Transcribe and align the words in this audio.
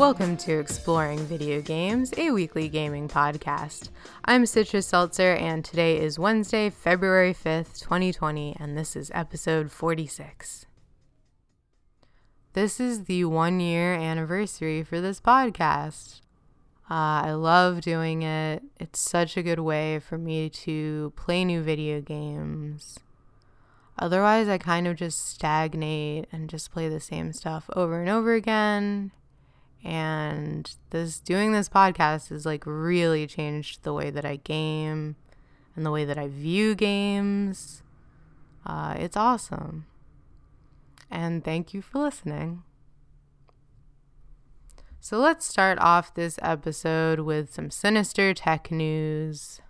Welcome 0.00 0.38
to 0.38 0.58
Exploring 0.58 1.18
Video 1.26 1.60
Games, 1.60 2.14
a 2.16 2.30
weekly 2.30 2.70
gaming 2.70 3.06
podcast. 3.06 3.90
I'm 4.24 4.46
Citrus 4.46 4.86
Seltzer, 4.86 5.34
and 5.34 5.62
today 5.62 5.98
is 5.98 6.18
Wednesday, 6.18 6.70
February 6.70 7.34
5th, 7.34 7.78
2020, 7.80 8.56
and 8.58 8.78
this 8.78 8.96
is 8.96 9.10
episode 9.12 9.70
46. 9.70 10.64
This 12.54 12.80
is 12.80 13.04
the 13.04 13.26
one 13.26 13.60
year 13.60 13.92
anniversary 13.92 14.82
for 14.82 15.02
this 15.02 15.20
podcast. 15.20 16.22
Uh, 16.90 17.20
I 17.26 17.32
love 17.32 17.82
doing 17.82 18.22
it. 18.22 18.62
It's 18.78 18.98
such 18.98 19.36
a 19.36 19.42
good 19.42 19.60
way 19.60 19.98
for 19.98 20.16
me 20.16 20.48
to 20.48 21.12
play 21.14 21.44
new 21.44 21.62
video 21.62 22.00
games. 22.00 23.00
Otherwise, 23.98 24.48
I 24.48 24.56
kind 24.56 24.88
of 24.88 24.96
just 24.96 25.28
stagnate 25.28 26.26
and 26.32 26.48
just 26.48 26.72
play 26.72 26.88
the 26.88 27.00
same 27.00 27.34
stuff 27.34 27.68
over 27.76 28.00
and 28.00 28.08
over 28.08 28.32
again 28.32 29.12
and 29.82 30.74
this 30.90 31.20
doing 31.20 31.52
this 31.52 31.68
podcast 31.68 32.28
has 32.28 32.44
like 32.44 32.64
really 32.66 33.26
changed 33.26 33.82
the 33.82 33.92
way 33.92 34.10
that 34.10 34.24
I 34.24 34.36
game 34.36 35.16
and 35.74 35.86
the 35.86 35.90
way 35.90 36.04
that 36.04 36.18
I 36.18 36.28
view 36.28 36.74
games. 36.74 37.82
Uh, 38.66 38.94
it's 38.98 39.16
awesome. 39.16 39.86
And 41.10 41.44
thank 41.44 41.72
you 41.74 41.82
for 41.82 41.98
listening. 41.98 42.62
So 45.00 45.18
let's 45.18 45.46
start 45.46 45.78
off 45.80 46.14
this 46.14 46.38
episode 46.42 47.20
with 47.20 47.54
some 47.54 47.70
sinister 47.70 48.34
tech 48.34 48.70
news. 48.70 49.60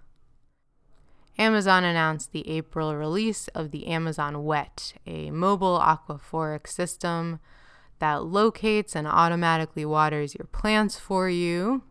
Amazon 1.39 1.85
announced 1.85 2.33
the 2.33 2.47
April 2.51 2.97
release 2.97 3.49
of 3.49 3.71
the 3.71 3.87
Amazon 3.87 4.45
Wet, 4.45 4.95
a 5.07 5.31
mobile 5.31 5.79
aquaphoric 5.79 6.67
system 6.67 7.39
that 8.01 8.25
locates 8.25 8.97
and 8.97 9.07
automatically 9.07 9.85
waters 9.85 10.35
your 10.35 10.47
plants 10.47 10.99
for 10.99 11.29
you. 11.29 11.83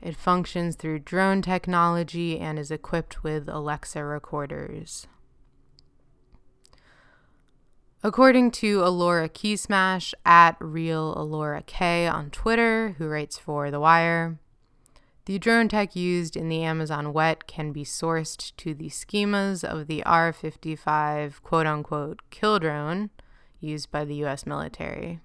It 0.00 0.16
functions 0.16 0.74
through 0.74 1.00
drone 1.00 1.42
technology 1.42 2.38
and 2.38 2.58
is 2.58 2.70
equipped 2.70 3.22
with 3.22 3.48
Alexa 3.48 4.02
recorders. 4.02 5.06
According 8.02 8.50
to 8.52 8.82
Alora 8.82 9.28
Keysmash 9.28 10.12
at 10.26 10.56
Real 10.58 11.14
Alora 11.16 11.62
K 11.62 12.08
on 12.08 12.30
Twitter, 12.30 12.96
who 12.98 13.06
writes 13.06 13.38
for 13.38 13.70
The 13.70 13.78
Wire, 13.78 14.40
the 15.26 15.38
drone 15.38 15.68
tech 15.68 15.94
used 15.94 16.36
in 16.36 16.48
the 16.48 16.64
Amazon 16.64 17.12
Wet 17.12 17.46
can 17.46 17.70
be 17.70 17.84
sourced 17.84 18.52
to 18.56 18.74
the 18.74 18.88
schemas 18.88 19.62
of 19.62 19.86
the 19.86 20.02
R 20.02 20.32
55 20.32 21.40
quote 21.44 21.66
unquote 21.66 22.22
kill 22.30 22.58
drone 22.58 23.10
used 23.62 23.90
by 23.90 24.04
the 24.04 24.14
US 24.24 24.46
military. 24.46 25.20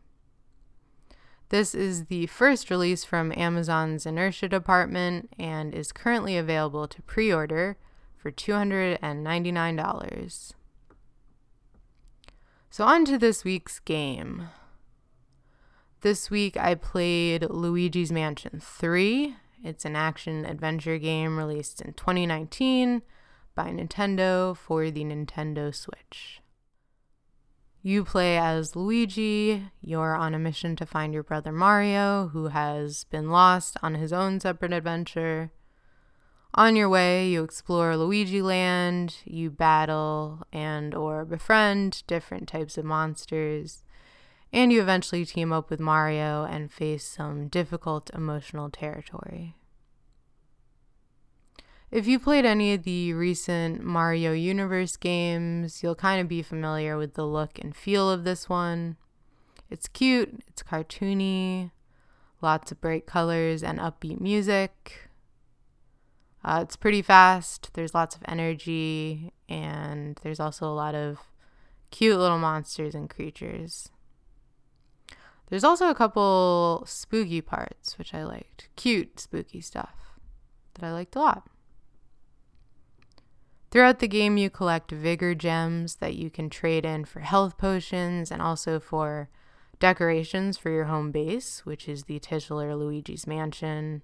This 1.49 1.73
is 1.73 2.05
the 2.05 2.27
first 2.27 2.69
release 2.69 3.05
from 3.05 3.33
Amazon's 3.35 4.05
Inertia 4.05 4.49
department 4.49 5.29
and 5.39 5.73
is 5.73 5.93
currently 5.93 6.37
available 6.37 6.87
to 6.89 7.01
pre 7.03 7.33
order 7.33 7.77
for 8.17 8.31
$299. 8.31 10.53
So, 12.69 12.83
on 12.83 13.05
to 13.05 13.17
this 13.17 13.45
week's 13.45 13.79
game. 13.79 14.49
This 16.01 16.29
week 16.29 16.57
I 16.57 16.75
played 16.75 17.49
Luigi's 17.49 18.11
Mansion 18.11 18.59
3. 18.61 19.35
It's 19.63 19.85
an 19.85 19.95
action 19.95 20.45
adventure 20.45 20.97
game 20.97 21.37
released 21.37 21.81
in 21.81 21.93
2019 21.93 23.01
by 23.55 23.69
Nintendo 23.69 24.55
for 24.55 24.91
the 24.91 25.03
Nintendo 25.03 25.73
Switch. 25.73 26.41
You 27.87 28.03
play 28.03 28.37
as 28.37 28.75
Luigi. 28.75 29.63
You're 29.79 30.13
on 30.13 30.35
a 30.35 30.39
mission 30.39 30.75
to 30.75 30.85
find 30.85 31.13
your 31.13 31.23
brother 31.23 31.53
Mario, 31.53 32.27
who 32.33 32.47
has 32.49 33.05
been 33.05 33.29
lost 33.29 33.77
on 33.81 33.95
his 33.95 34.11
own 34.11 34.41
separate 34.41 34.73
adventure. 34.73 35.53
On 36.53 36.75
your 36.75 36.89
way, 36.89 37.29
you 37.29 37.45
explore 37.45 37.95
Luigi 37.95 38.41
Land, 38.41 39.19
you 39.23 39.49
battle 39.49 40.41
and 40.51 40.93
or 40.93 41.23
befriend 41.23 42.03
different 42.07 42.49
types 42.49 42.77
of 42.77 42.83
monsters, 42.83 43.85
and 44.51 44.73
you 44.73 44.81
eventually 44.81 45.23
team 45.23 45.53
up 45.53 45.69
with 45.69 45.79
Mario 45.79 46.43
and 46.43 46.69
face 46.69 47.05
some 47.05 47.47
difficult 47.47 48.11
emotional 48.13 48.69
territory. 48.69 49.55
If 51.89 52.05
you 52.05 52.19
played 52.19 52.45
any 52.45 52.73
of 52.73 52.83
the 52.83 53.13
recent 53.13 53.81
Mario 53.81 54.33
Universe 54.33 54.97
games, 54.97 55.81
you'll 55.81 55.95
kind 55.95 56.19
of 56.19 56.27
be 56.27 56.41
familiar 56.41 56.97
with 56.97 57.13
the 57.13 57.25
look 57.25 57.57
and 57.59 57.73
feel 57.73 58.09
of 58.09 58.25
this 58.25 58.49
one. 58.49 58.97
It's 59.69 59.87
cute, 59.87 60.43
it's 60.47 60.63
cartoony, 60.63 61.71
lots 62.41 62.73
of 62.73 62.81
bright 62.81 63.05
colors 63.05 63.63
and 63.63 63.79
upbeat 63.79 64.19
music. 64.19 65.09
Uh, 66.43 66.59
it's 66.61 66.75
pretty 66.75 67.01
fast, 67.01 67.69
there's 67.73 67.95
lots 67.95 68.15
of 68.15 68.21
energy, 68.27 69.31
and 69.47 70.19
there's 70.23 70.41
also 70.41 70.65
a 70.65 70.75
lot 70.75 70.93
of 70.93 71.19
cute 71.89 72.19
little 72.19 72.37
monsters 72.37 72.95
and 72.95 73.09
creatures. 73.09 73.89
There's 75.49 75.63
also 75.63 75.89
a 75.89 75.95
couple 75.95 76.83
spooky 76.85 77.39
parts, 77.39 77.97
which 77.97 78.13
I 78.13 78.25
liked. 78.25 78.67
Cute, 78.75 79.21
spooky 79.21 79.61
stuff 79.61 80.19
that 80.73 80.85
I 80.85 80.91
liked 80.91 81.15
a 81.15 81.19
lot. 81.19 81.47
Throughout 83.69 83.99
the 83.99 84.07
game, 84.07 84.37
you 84.37 84.49
collect 84.49 84.91
vigor 84.91 85.35
gems 85.35 85.95
that 85.95 86.15
you 86.15 86.29
can 86.29 86.49
trade 86.49 86.85
in 86.85 87.05
for 87.05 87.19
health 87.19 87.57
potions 87.57 88.31
and 88.31 88.41
also 88.41 88.79
for 88.79 89.29
decorations 89.79 90.57
for 90.57 90.69
your 90.69 90.85
home 90.85 91.11
base, 91.11 91.65
which 91.65 91.89
is 91.89 92.03
the 92.03 92.19
titular 92.19 92.75
Luigi's 92.75 93.27
Mansion. 93.27 94.01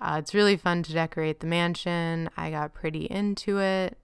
Uh, 0.00 0.16
it's 0.18 0.34
really 0.34 0.56
fun 0.56 0.82
to 0.84 0.92
decorate 0.92 1.40
the 1.40 1.46
mansion. 1.46 2.30
I 2.36 2.50
got 2.50 2.74
pretty 2.74 3.06
into 3.06 3.58
it. 3.58 3.98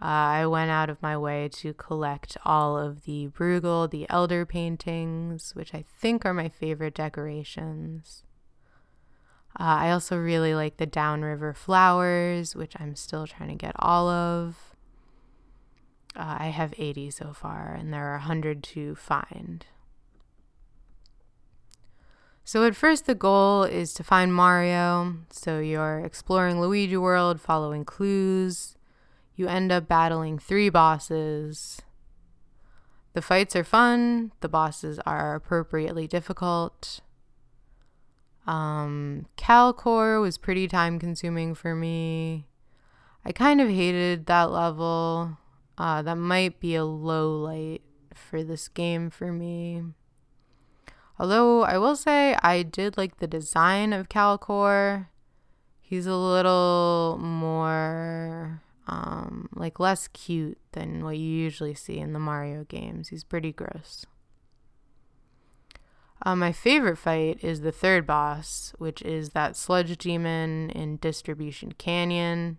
Uh, 0.00 0.04
I 0.40 0.46
went 0.46 0.70
out 0.70 0.90
of 0.90 1.02
my 1.02 1.16
way 1.16 1.48
to 1.54 1.74
collect 1.74 2.36
all 2.44 2.78
of 2.78 3.04
the 3.04 3.28
Bruegel, 3.28 3.90
the 3.90 4.06
Elder 4.08 4.46
paintings, 4.46 5.54
which 5.54 5.74
I 5.74 5.84
think 6.00 6.24
are 6.24 6.34
my 6.34 6.48
favorite 6.48 6.94
decorations. 6.94 8.22
Uh, 9.60 9.64
I 9.64 9.90
also 9.90 10.16
really 10.16 10.54
like 10.54 10.76
the 10.76 10.86
Downriver 10.86 11.52
Flowers, 11.52 12.54
which 12.54 12.74
I'm 12.78 12.94
still 12.94 13.26
trying 13.26 13.48
to 13.48 13.56
get 13.56 13.74
all 13.76 14.08
of. 14.08 14.76
Uh, 16.14 16.36
I 16.38 16.46
have 16.46 16.72
80 16.78 17.10
so 17.10 17.32
far, 17.32 17.74
and 17.74 17.92
there 17.92 18.04
are 18.04 18.18
100 18.18 18.62
to 18.62 18.94
find. 18.94 19.66
So, 22.44 22.64
at 22.64 22.76
first, 22.76 23.06
the 23.06 23.14
goal 23.14 23.64
is 23.64 23.92
to 23.94 24.04
find 24.04 24.32
Mario. 24.32 25.16
So, 25.30 25.58
you're 25.58 26.00
exploring 26.00 26.60
Luigi 26.60 26.96
World, 26.96 27.40
following 27.40 27.84
clues. 27.84 28.76
You 29.34 29.48
end 29.48 29.72
up 29.72 29.88
battling 29.88 30.38
three 30.38 30.68
bosses. 30.68 31.82
The 33.12 33.22
fights 33.22 33.56
are 33.56 33.64
fun, 33.64 34.32
the 34.40 34.48
bosses 34.48 35.00
are 35.04 35.34
appropriately 35.34 36.06
difficult. 36.06 37.00
Um, 38.48 39.26
Calcor 39.36 40.22
was 40.22 40.38
pretty 40.38 40.66
time 40.68 40.98
consuming 40.98 41.54
for 41.54 41.74
me. 41.74 42.46
I 43.22 43.30
kind 43.30 43.60
of 43.60 43.68
hated 43.68 44.24
that 44.24 44.50
level. 44.50 45.36
Uh, 45.76 46.00
that 46.00 46.16
might 46.16 46.58
be 46.58 46.74
a 46.74 46.84
low 46.84 47.30
light 47.30 47.82
for 48.14 48.42
this 48.42 48.68
game 48.68 49.10
for 49.10 49.32
me. 49.32 49.82
Although 51.18 51.62
I 51.62 51.76
will 51.76 51.94
say 51.94 52.36
I 52.42 52.62
did 52.62 52.96
like 52.96 53.18
the 53.18 53.26
design 53.26 53.92
of 53.92 54.08
Calcor. 54.08 55.08
He's 55.82 56.06
a 56.06 56.16
little 56.16 57.18
more 57.20 58.62
um, 58.86 59.50
like 59.54 59.78
less 59.78 60.08
cute 60.08 60.58
than 60.72 61.04
what 61.04 61.18
you 61.18 61.28
usually 61.28 61.74
see 61.74 61.98
in 61.98 62.14
the 62.14 62.18
Mario 62.18 62.64
games. 62.64 63.08
He's 63.08 63.24
pretty 63.24 63.52
gross. 63.52 64.06
Uh, 66.22 66.34
my 66.34 66.52
favorite 66.52 66.96
fight 66.96 67.42
is 67.42 67.60
the 67.60 67.72
third 67.72 68.06
boss, 68.06 68.72
which 68.78 69.02
is 69.02 69.30
that 69.30 69.56
sludge 69.56 69.96
demon 69.98 70.70
in 70.70 70.96
Distribution 70.96 71.72
Canyon. 71.72 72.58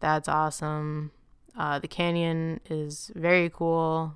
That's 0.00 0.28
awesome. 0.28 1.12
Uh, 1.56 1.78
the 1.78 1.88
canyon 1.88 2.60
is 2.70 3.10
very 3.14 3.50
cool. 3.50 4.14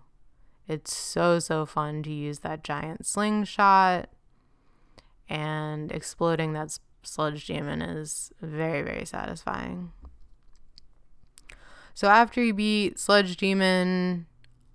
It's 0.66 0.94
so, 0.94 1.38
so 1.38 1.66
fun 1.66 2.02
to 2.04 2.10
use 2.10 2.40
that 2.40 2.64
giant 2.64 3.06
slingshot. 3.06 4.08
And 5.28 5.92
exploding 5.92 6.54
that 6.54 6.78
sludge 7.02 7.46
demon 7.46 7.82
is 7.82 8.32
very, 8.40 8.82
very 8.82 9.04
satisfying. 9.04 9.92
So 11.96 12.08
after 12.08 12.44
you 12.44 12.52
beat 12.52 12.98
Sludge 12.98 13.38
Demon, 13.38 14.26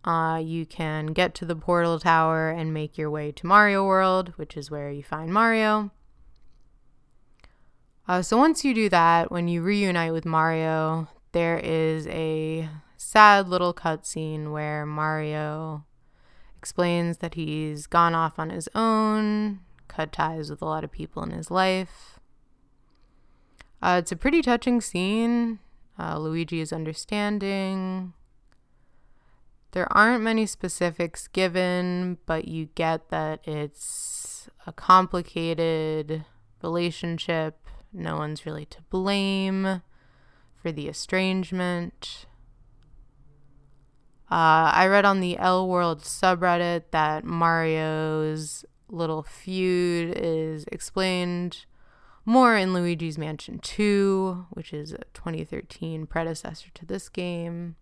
uh, 0.04 0.42
you 0.44 0.66
can 0.66 1.08
get 1.08 1.36
to 1.36 1.46
the 1.46 1.56
portal 1.56 2.00
tower 2.00 2.50
and 2.50 2.74
make 2.74 2.98
your 2.98 3.10
way 3.10 3.32
to 3.34 3.46
Mario 3.46 3.86
World, 3.86 4.34
which 4.36 4.58
is 4.58 4.72
where 4.72 4.92
you 4.92 5.04
find 5.04 5.32
Mario. 5.32 5.92
Uh, 8.08 8.22
so 8.22 8.38
once 8.38 8.66
you 8.66 8.74
do 8.74 8.90
that, 8.90 9.32
when 9.32 9.48
you 9.48 9.62
reunite 9.62 10.12
with 10.12 10.26
Mario, 10.26 11.08
there 11.34 11.60
is 11.60 12.08
a 12.08 12.68
sad 12.98 13.48
little 13.48 13.74
cutscene 13.74 14.52
where 14.52 14.86
Mario 14.86 15.86
explains 16.58 17.18
that 17.18 17.36
he's 17.36 17.88
gone 17.88 18.16
off 18.16 18.40
on 18.40 18.50
his 18.50 18.68
own, 18.74 19.60
cut 19.88 20.12
ties 20.12 20.50
with 20.50 20.62
a 20.62 20.66
lot 20.66 20.84
of 20.84 20.92
people 20.92 21.24
in 21.24 21.32
his 21.32 21.52
life. 21.52 22.20
Uh, 23.82 23.98
it's 24.00 24.12
a 24.12 24.16
pretty 24.16 24.42
touching 24.42 24.82
scene. 24.82 25.60
Uh, 25.98 26.18
Luigi 26.18 26.60
is 26.60 26.74
understanding. 26.74 28.14
There 29.72 29.92
aren't 29.96 30.24
many 30.24 30.46
specifics 30.46 31.28
given, 31.28 32.18
but 32.26 32.48
you 32.48 32.68
get 32.76 33.10
that 33.10 33.48
it's 33.48 34.50
a 34.68 34.74
complicated 34.74 36.26
relationship. 36.62 37.68
No 37.94 38.18
one's 38.18 38.46
really 38.46 38.66
to 38.66 38.82
blame 38.90 39.82
for 40.62 40.72
the 40.72 40.90
estrangement. 40.90 42.26
Uh, 44.30 44.72
I 44.74 44.88
read 44.88 45.06
on 45.06 45.20
the 45.20 45.38
L 45.38 45.68
World 45.68 46.02
subreddit 46.02 46.84
that 46.92 47.24
Mario's 47.24 48.66
little 48.90 49.24
feud 49.24 50.14
is 50.18 50.66
explained 50.72 51.66
more 52.26 52.56
in 52.56 52.74
Luigi's 52.74 53.18
Mansion 53.18 53.60
2, 53.60 54.48
which 54.52 54.74
is 54.74 54.94
a 54.94 55.04
2013 55.14 56.06
predecessor 56.08 56.70
to 56.74 56.86
this 56.86 57.10
game. 57.10 57.76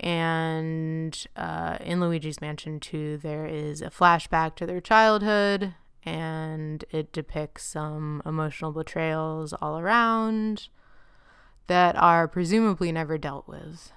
And 0.00 1.26
uh, 1.36 1.76
in 1.80 2.00
Luigi's 2.00 2.40
Mansion 2.40 2.80
2, 2.80 3.18
there 3.18 3.44
is 3.44 3.82
a 3.82 3.90
flashback 3.90 4.54
to 4.56 4.66
their 4.66 4.80
childhood, 4.80 5.74
and 6.04 6.82
it 6.90 7.12
depicts 7.12 7.64
some 7.66 8.22
emotional 8.24 8.72
betrayals 8.72 9.52
all 9.52 9.78
around 9.78 10.68
that 11.66 11.96
are 11.96 12.26
presumably 12.26 12.90
never 12.90 13.18
dealt 13.18 13.46
with. 13.46 13.92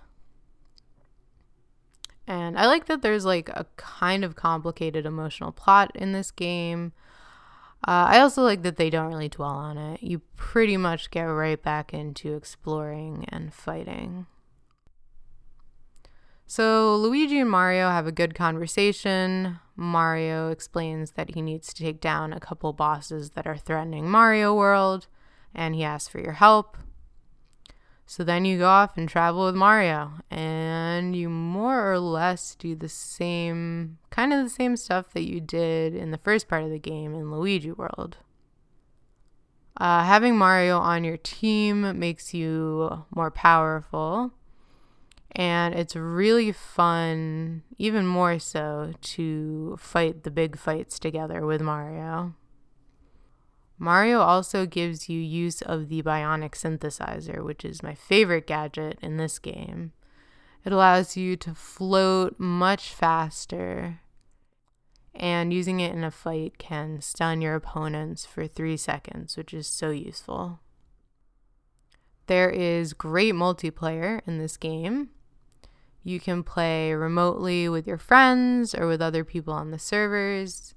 And 2.28 2.60
I 2.60 2.68
like 2.68 2.86
that 2.88 3.02
there's 3.02 3.26
like 3.26 3.48
a 3.50 3.66
kind 3.78 4.26
of 4.26 4.36
complicated 4.36 5.06
emotional 5.06 5.54
plot 5.54 5.92
in 5.96 6.12
this 6.12 6.32
game. 6.32 6.92
Uh, 7.88 8.08
I 8.12 8.20
also 8.20 8.44
like 8.44 8.64
that 8.64 8.76
they 8.76 8.90
don't 8.90 9.08
really 9.08 9.30
dwell 9.30 9.50
on 9.50 9.78
it. 9.78 10.04
You 10.04 10.20
pretty 10.36 10.78
much 10.78 11.12
get 11.12 11.24
right 11.24 11.62
back 11.62 11.94
into 11.94 12.34
exploring 12.34 13.26
and 13.30 13.54
fighting. 13.54 14.26
So, 16.56 16.96
Luigi 16.98 17.40
and 17.40 17.50
Mario 17.50 17.90
have 17.90 18.06
a 18.06 18.12
good 18.12 18.36
conversation. 18.36 19.60
Mario 19.76 20.52
explains 20.52 21.14
that 21.14 21.34
he 21.34 21.42
needs 21.42 21.74
to 21.74 21.84
take 21.84 22.00
down 22.00 22.32
a 22.32 22.40
couple 22.40 22.72
bosses 22.74 23.32
that 23.32 23.48
are 23.48 23.58
threatening 23.58 24.08
Mario 24.08 24.54
World, 24.54 25.08
and 25.56 25.74
he 25.74 25.84
asks 25.84 26.10
for 26.10 26.20
your 26.20 26.34
help. 26.34 26.78
So 28.06 28.24
then 28.24 28.46
you 28.46 28.60
go 28.60 28.68
off 28.68 28.98
and 28.98 29.10
travel 29.10 29.46
with 29.46 29.56
Mario, 29.56 30.12
and 30.30 31.16
you 31.16 31.28
more 31.28 31.92
or 31.92 31.98
less 31.98 32.54
do 32.54 32.76
the 32.76 32.88
same, 32.88 33.98
kind 34.12 34.32
of 34.32 34.44
the 34.44 34.50
same 34.52 34.78
stuff 34.78 35.12
that 35.14 35.28
you 35.28 35.42
did 35.42 35.96
in 35.96 36.12
the 36.12 36.20
first 36.20 36.48
part 36.48 36.64
of 36.64 36.70
the 36.70 36.78
game 36.78 37.16
in 37.16 37.32
Luigi 37.32 37.72
World. 37.72 38.18
Uh, 39.78 40.04
having 40.04 40.38
Mario 40.38 40.78
on 40.78 41.04
your 41.04 41.18
team 41.18 41.98
makes 41.98 42.32
you 42.32 43.06
more 43.10 43.32
powerful, 43.32 44.34
and 45.36 45.74
it's 45.74 45.96
really 45.96 46.52
fun, 46.52 47.64
even 47.78 48.06
more 48.06 48.38
so, 48.38 48.94
to 49.02 49.76
fight 49.80 50.24
the 50.24 50.32
big 50.32 50.58
fights 50.58 51.00
together 51.00 51.46
with 51.46 51.62
Mario. 51.62 52.36
Mario 53.80 54.20
also 54.20 54.66
gives 54.66 55.10
you 55.10 55.20
use 55.20 55.62
of 55.64 55.90
the 55.90 56.04
bionic 56.04 56.52
synthesizer, 56.52 57.44
which 57.44 57.66
is 57.66 57.82
my 57.84 57.96
favorite 57.96 58.48
gadget 58.48 59.00
in 59.02 59.18
this 59.18 59.40
game. 59.40 59.92
It 60.64 60.72
allows 60.72 61.18
you 61.18 61.36
to 61.38 61.56
float 61.56 62.40
much 62.40 62.94
faster, 62.94 64.00
and 65.16 65.52
using 65.52 65.80
it 65.80 65.94
in 65.94 66.04
a 66.04 66.12
fight 66.12 66.58
can 66.58 67.02
stun 67.02 67.42
your 67.42 67.56
opponents 67.56 68.26
for 68.26 68.48
three 68.48 68.78
seconds, 68.78 69.36
which 69.36 69.54
is 69.54 69.68
so 69.68 69.90
useful. 69.90 70.60
There 72.28 72.50
is 72.50 72.94
great 72.94 73.34
multiplayer 73.34 74.22
in 74.26 74.38
this 74.38 74.56
game. 74.56 75.10
You 76.04 76.20
can 76.20 76.44
play 76.44 76.94
remotely 76.94 77.70
with 77.70 77.88
your 77.88 77.98
friends 77.98 78.76
or 78.76 78.88
with 78.88 79.02
other 79.02 79.24
people 79.24 79.54
on 79.54 79.72
the 79.72 79.80
servers. 79.80 80.76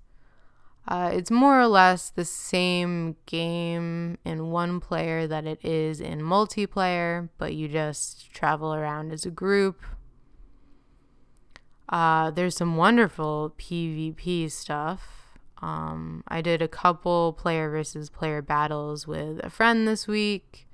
Uh, 0.88 1.10
it's 1.12 1.32
more 1.32 1.60
or 1.60 1.66
less 1.66 2.10
the 2.10 2.24
same 2.24 3.16
game 3.26 4.18
in 4.24 4.50
one 4.50 4.78
player 4.78 5.26
that 5.26 5.44
it 5.44 5.64
is 5.64 6.00
in 6.00 6.20
multiplayer, 6.20 7.28
but 7.38 7.54
you 7.54 7.66
just 7.66 8.32
travel 8.32 8.72
around 8.72 9.12
as 9.12 9.26
a 9.26 9.30
group. 9.30 9.82
Uh, 11.88 12.30
there's 12.30 12.56
some 12.56 12.76
wonderful 12.76 13.52
PvP 13.58 14.50
stuff. 14.50 15.38
Um, 15.60 16.22
I 16.28 16.40
did 16.40 16.62
a 16.62 16.68
couple 16.68 17.32
player 17.32 17.68
versus 17.68 18.08
player 18.08 18.42
battles 18.42 19.08
with 19.08 19.40
a 19.42 19.50
friend 19.50 19.88
this 19.88 20.06
week, 20.06 20.68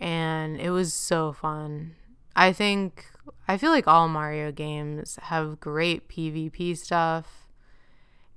and 0.00 0.58
it 0.58 0.70
was 0.70 0.94
so 0.94 1.32
fun. 1.32 1.96
I 2.38 2.52
think, 2.52 3.06
I 3.48 3.56
feel 3.56 3.70
like 3.70 3.88
all 3.88 4.08
Mario 4.08 4.52
games 4.52 5.18
have 5.22 5.58
great 5.58 6.06
PvP 6.06 6.76
stuff 6.76 7.48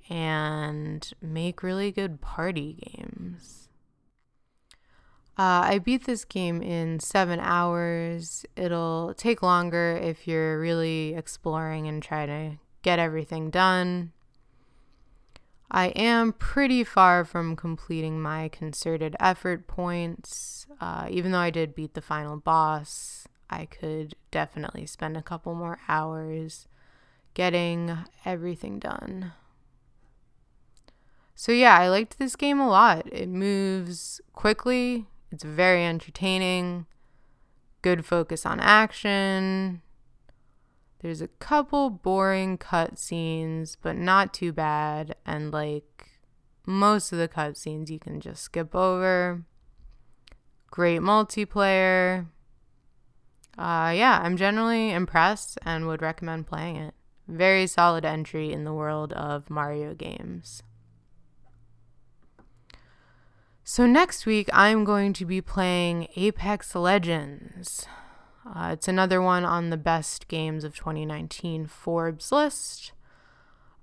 and 0.08 1.08
make 1.20 1.62
really 1.62 1.92
good 1.92 2.22
party 2.22 2.78
games. 2.96 3.68
Uh, 5.38 5.64
I 5.64 5.78
beat 5.78 6.06
this 6.06 6.24
game 6.24 6.62
in 6.62 6.98
seven 6.98 7.40
hours. 7.40 8.46
It'll 8.56 9.12
take 9.14 9.42
longer 9.42 10.00
if 10.02 10.26
you're 10.26 10.58
really 10.58 11.14
exploring 11.14 11.86
and 11.86 12.02
try 12.02 12.24
to 12.24 12.52
get 12.82 12.98
everything 12.98 13.50
done. 13.50 14.12
I 15.70 15.88
am 15.88 16.32
pretty 16.32 16.84
far 16.84 17.24
from 17.24 17.54
completing 17.54 18.20
my 18.20 18.48
concerted 18.48 19.14
effort 19.20 19.66
points. 19.66 20.66
Uh, 20.80 21.06
even 21.10 21.32
though 21.32 21.38
I 21.38 21.50
did 21.50 21.74
beat 21.74 21.92
the 21.92 22.00
final 22.00 22.38
boss, 22.38 23.28
I 23.50 23.66
could 23.66 24.14
definitely 24.30 24.86
spend 24.86 25.16
a 25.16 25.22
couple 25.22 25.54
more 25.54 25.80
hours 25.88 26.68
getting 27.34 27.98
everything 28.24 28.78
done. 28.78 29.32
So 31.34 31.52
yeah, 31.52 31.76
I 31.76 31.88
liked 31.88 32.18
this 32.18 32.36
game 32.36 32.60
a 32.60 32.68
lot. 32.68 33.12
It 33.12 33.28
moves 33.28 34.20
quickly, 34.32 35.06
it's 35.32 35.42
very 35.42 35.84
entertaining, 35.84 36.86
good 37.82 38.04
focus 38.04 38.46
on 38.46 38.60
action. 38.60 39.82
There's 41.00 41.22
a 41.22 41.28
couple 41.28 41.88
boring 41.88 42.58
cutscenes, 42.58 43.76
but 43.80 43.96
not 43.96 44.34
too 44.34 44.52
bad, 44.52 45.16
and 45.24 45.50
like 45.50 46.10
most 46.66 47.10
of 47.10 47.18
the 47.18 47.28
cutscenes 47.28 47.88
you 47.88 47.98
can 47.98 48.20
just 48.20 48.42
skip 48.42 48.74
over. 48.74 49.42
Great 50.70 51.00
multiplayer. 51.00 52.26
Uh, 53.58 53.92
yeah, 53.94 54.20
I'm 54.22 54.36
generally 54.36 54.90
impressed 54.90 55.58
and 55.62 55.86
would 55.86 56.02
recommend 56.02 56.46
playing 56.46 56.76
it. 56.76 56.94
Very 57.28 57.66
solid 57.66 58.04
entry 58.04 58.52
in 58.52 58.64
the 58.64 58.72
world 58.72 59.12
of 59.12 59.50
Mario 59.50 59.94
games. 59.94 60.62
So, 63.62 63.86
next 63.86 64.26
week 64.26 64.48
I'm 64.52 64.84
going 64.84 65.12
to 65.12 65.24
be 65.24 65.40
playing 65.40 66.08
Apex 66.16 66.74
Legends. 66.74 67.86
Uh, 68.44 68.70
it's 68.72 68.88
another 68.88 69.22
one 69.22 69.44
on 69.44 69.70
the 69.70 69.76
best 69.76 70.26
games 70.26 70.64
of 70.64 70.74
2019 70.74 71.66
Forbes 71.66 72.32
list. 72.32 72.92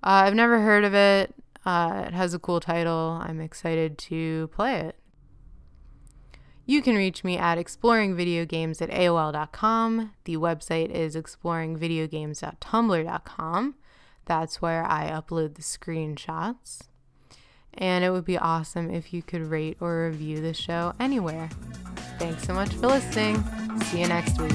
Uh, 0.02 0.26
I've 0.26 0.34
never 0.34 0.60
heard 0.60 0.84
of 0.84 0.94
it. 0.94 1.34
Uh, 1.64 2.04
it 2.06 2.12
has 2.12 2.34
a 2.34 2.38
cool 2.38 2.60
title. 2.60 3.18
I'm 3.22 3.40
excited 3.40 3.96
to 3.98 4.48
play 4.48 4.80
it. 4.80 4.96
You 6.68 6.80
can 6.82 6.94
reach 6.96 7.24
me 7.24 7.38
at 7.38 7.56
exploringvideogames 7.56 8.82
at 8.82 8.90
AOL.com. 8.90 10.12
The 10.24 10.36
website 10.36 10.90
is 10.90 11.16
exploringvideogames.tumblr.com. 11.16 13.74
That's 14.26 14.60
where 14.60 14.84
I 14.84 15.10
upload 15.10 15.54
the 15.54 15.62
screenshots 15.62 16.82
and 17.72 18.04
it 18.04 18.10
would 18.10 18.26
be 18.26 18.36
awesome 18.36 18.90
if 18.90 19.14
you 19.14 19.22
could 19.22 19.42
rate 19.42 19.78
or 19.80 20.08
review 20.08 20.42
the 20.42 20.52
show 20.52 20.92
anywhere. 21.00 21.48
Thanks 22.18 22.46
so 22.46 22.52
much 22.52 22.74
for 22.74 22.88
listening. 22.88 23.42
See 23.84 24.00
you 24.00 24.08
next 24.08 24.38
week. 24.38 24.52